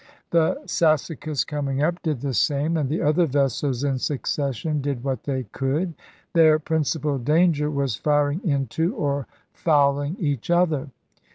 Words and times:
The 0.31 0.55
Sassacus 0.65 1.45
coming 1.45 1.83
up 1.83 2.01
did 2.01 2.21
the 2.21 2.33
same, 2.33 2.75
and 2.75 2.89
the 2.89 3.03
other 3.03 3.27
vessels 3.27 3.83
in 3.83 3.99
succession 3.99 4.81
Gilbert 4.81 4.81
did 4.81 5.03
what 5.03 5.23
they 5.25 5.43
could; 5.51 5.93
their 6.33 6.57
principal 6.57 7.19
danger 7.19 7.69
was 7.69 7.91
^century, 7.93 8.01
firing 8.01 8.41
into, 8.43 8.95
or 8.95 9.27
fouling, 9.53 10.15
each 10.17 10.49
other. 10.49 10.89